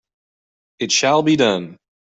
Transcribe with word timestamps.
It 0.79 0.91
shall 0.91 1.21
be 1.21 1.35
done! 1.35 1.77